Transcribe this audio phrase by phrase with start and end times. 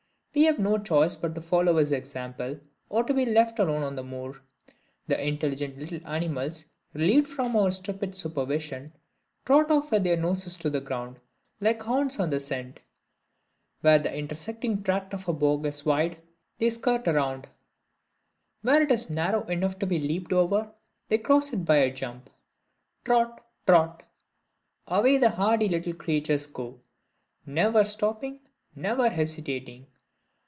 [0.33, 2.57] We have no choice but to follow his example,
[2.87, 4.41] or to be left alone on the moor.
[5.07, 8.93] The intelligent little animals, relieved from our stupid supervision,
[9.45, 11.19] trot off with their noses to the ground,
[11.59, 12.79] like hounds on the scent.
[13.81, 16.17] Where the intersecting tract of bog is wide,
[16.59, 17.49] they skirt round it.
[18.61, 20.71] Where it is narrow enough to be leaped over,
[21.09, 22.29] they cross it by a jump.
[23.03, 23.45] Trot!
[23.67, 24.03] trot!
[24.87, 26.79] away the hardy little creatures go;
[27.45, 28.39] never stopping,
[28.73, 29.87] never hesitating.